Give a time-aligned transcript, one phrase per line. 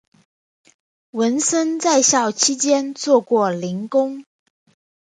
[1.11, 4.25] 文森在校期间做过零工。